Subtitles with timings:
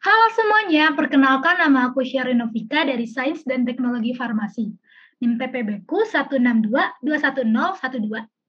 [0.00, 4.72] Halo semuanya, perkenalkan nama aku Syari Novika dari Sains dan Teknologi Farmasi.
[5.20, 7.04] NIM TPB ku 162-21012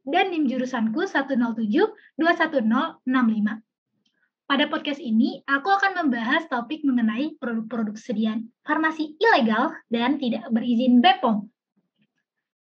[0.08, 3.04] dan NIM jurusanku 107-21065.
[4.48, 11.04] Pada podcast ini, aku akan membahas topik mengenai produk-produk sediaan farmasi ilegal dan tidak berizin
[11.04, 11.52] BPOM.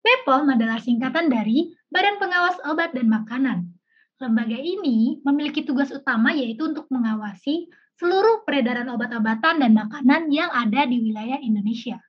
[0.06, 3.66] BPOM adalah singkatan dari Badan Pengawas Obat dan Makanan.
[4.22, 7.66] Lembaga ini memiliki tugas utama yaitu untuk mengawasi
[7.96, 12.00] seluruh peredaran obat-obatan dan makanan yang ada di wilayah Indonesia.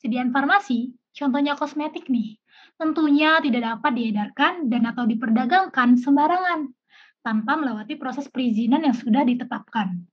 [0.00, 2.40] Sediaan farmasi, contohnya kosmetik nih,
[2.80, 6.72] tentunya tidak dapat diedarkan dan atau diperdagangkan sembarangan
[7.20, 10.06] tanpa melewati proses perizinan yang sudah ditetapkan.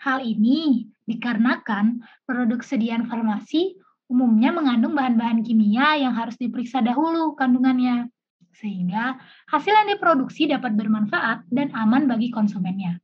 [0.00, 3.76] Hal ini dikarenakan produk sediaan farmasi
[4.10, 8.10] umumnya mengandung bahan-bahan kimia yang harus diperiksa dahulu kandungannya,
[8.58, 12.98] sehingga hasil yang diproduksi dapat bermanfaat dan aman bagi konsumennya.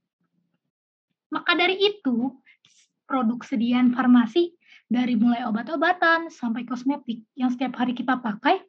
[1.30, 2.30] Maka dari itu,
[3.06, 4.54] produk sediaan farmasi
[4.86, 8.62] dari mulai obat-obatan sampai kosmetik yang setiap hari kita pakai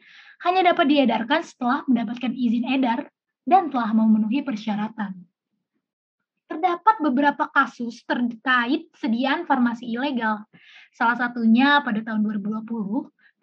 [0.46, 3.10] hanya dapat diedarkan setelah mendapatkan izin edar
[3.46, 5.14] dan telah memenuhi persyaratan.
[6.48, 10.48] Terdapat beberapa kasus terkait sediaan farmasi ilegal.
[10.96, 12.66] Salah satunya pada tahun 2020,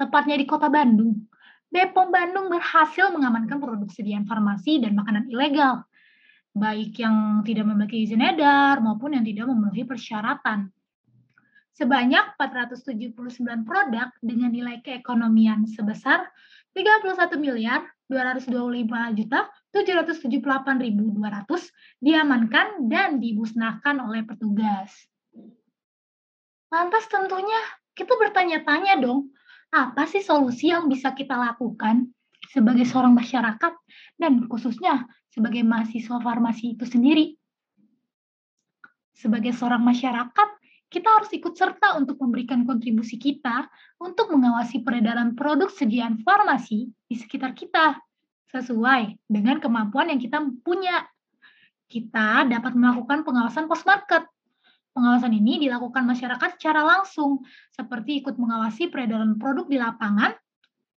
[0.00, 1.28] tepatnya di kota Bandung.
[1.68, 5.82] Bepom Bandung berhasil mengamankan produk sediaan farmasi dan makanan ilegal,
[6.55, 10.70] baik yang tidak memiliki izin edar maupun yang tidak memenuhi persyaratan.
[11.74, 13.19] Sebanyak 479
[13.66, 16.22] produk dengan nilai keekonomian sebesar
[16.78, 20.94] 31 miliar 225 juta 778.200
[21.98, 24.94] diamankan dan dimusnahkan oleh petugas.
[26.70, 27.58] Lantas tentunya
[27.98, 29.34] kita bertanya-tanya dong,
[29.74, 32.06] apa sih solusi yang bisa kita lakukan
[32.50, 33.74] sebagai seorang masyarakat
[34.18, 37.34] dan khususnya sebagai mahasiswa farmasi itu sendiri?
[39.10, 40.48] Sebagai seorang masyarakat,
[40.86, 43.66] kita harus ikut serta untuk memberikan kontribusi kita
[43.98, 47.98] untuk mengawasi peredaran produk sediaan farmasi di sekitar kita
[48.55, 51.02] sesuai dengan kemampuan yang kita punya.
[51.90, 54.22] Kita dapat melakukan pengawasan post-market.
[54.95, 57.42] Pengawasan ini dilakukan masyarakat secara langsung,
[57.74, 60.30] seperti ikut mengawasi peredaran produk di lapangan,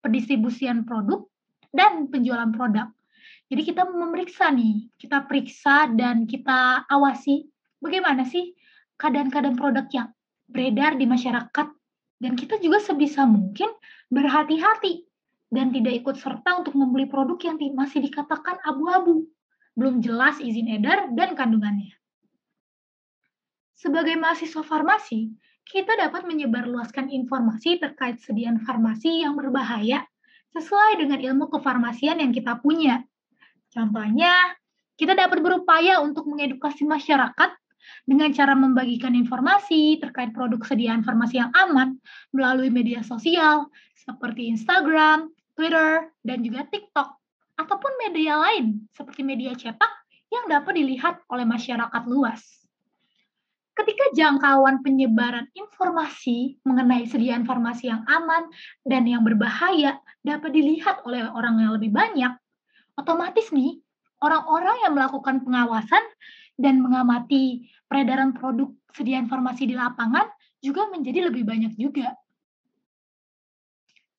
[0.04, 1.24] pendistribusian produk,
[1.72, 2.92] dan penjualan produk.
[3.46, 7.46] Jadi kita memeriksa nih, kita periksa dan kita awasi
[7.78, 8.58] bagaimana sih
[8.98, 10.08] keadaan-keadaan produk yang
[10.50, 11.68] beredar di masyarakat.
[12.16, 13.68] Dan kita juga sebisa mungkin
[14.08, 15.04] berhati-hati
[15.52, 19.28] dan tidak ikut serta untuk membeli produk yang masih dikatakan abu-abu,
[19.76, 21.92] belum jelas izin edar dan kandungannya.
[23.76, 25.36] Sebagai mahasiswa farmasi,
[25.68, 30.08] kita dapat menyebarluaskan informasi terkait sediaan farmasi yang berbahaya
[30.56, 33.04] sesuai dengan ilmu kefarmasian yang kita punya.
[33.76, 34.56] Contohnya,
[34.96, 37.52] kita dapat berupaya untuk mengedukasi masyarakat
[38.08, 42.00] dengan cara membagikan informasi terkait produk sediaan farmasi yang aman
[42.32, 47.08] melalui media sosial seperti Instagram, Twitter, dan juga TikTok,
[47.60, 49.92] ataupun media lain seperti media cetak
[50.32, 52.42] yang dapat dilihat oleh masyarakat luas.
[53.76, 58.48] Ketika jangkauan penyebaran informasi mengenai sediaan farmasi yang aman
[58.88, 62.32] dan yang berbahaya dapat dilihat oleh orang yang lebih banyak,
[62.96, 63.80] otomatis nih
[64.20, 66.02] orang-orang yang melakukan pengawasan
[66.56, 70.26] dan mengamati peredaran produk sediaan farmasi di lapangan
[70.64, 72.16] juga menjadi lebih banyak juga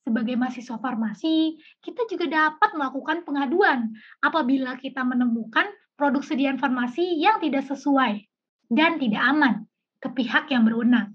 [0.08, 3.92] sebagai mahasiswa farmasi, kita juga dapat melakukan pengaduan
[4.24, 5.68] apabila kita menemukan
[6.00, 8.24] produk sediaan farmasi yang tidak sesuai
[8.72, 9.68] dan tidak aman
[10.00, 11.12] ke pihak yang berwenang.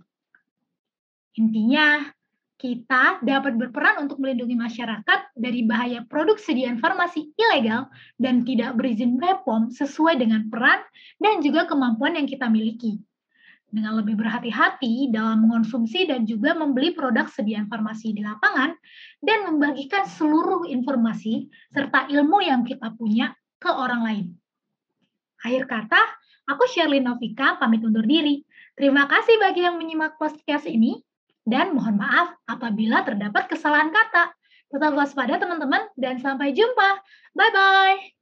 [1.41, 2.05] Intinya,
[2.63, 7.91] kita dapat berperan untuk melindungi masyarakat dari bahaya produk sediaan farmasi ilegal
[8.23, 10.79] dan tidak berizin BPOM sesuai dengan peran
[11.19, 13.03] dan juga kemampuan yang kita miliki
[13.67, 18.79] dengan lebih berhati-hati dalam mengonsumsi dan juga membeli produk sediaan farmasi di lapangan
[19.19, 24.27] dan membagikan seluruh informasi serta ilmu yang kita punya ke orang lain.
[25.43, 25.99] Akhir kata,
[26.47, 28.47] aku Sherlyn Novika pamit undur diri.
[28.79, 31.03] Terima kasih bagi yang menyimak podcast ini
[31.43, 34.33] dan mohon maaf apabila terdapat kesalahan kata.
[34.73, 37.03] Tetap waspada teman-teman dan sampai jumpa.
[37.37, 38.22] Bye-bye.